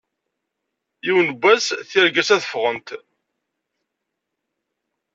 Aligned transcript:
Yiwen 1.05 1.29
n 1.31 1.37
wass 1.41 1.65
tirga-s 1.89 2.29
ad 2.35 2.43
ffɣent. 2.47 2.89